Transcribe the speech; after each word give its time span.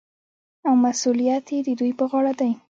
او 0.67 0.73
مسوولیت 0.83 1.45
یې 1.53 1.59
د 1.67 1.69
دوی 1.79 1.91
په 1.99 2.05
غاړه 2.11 2.33
دی. 2.39 2.51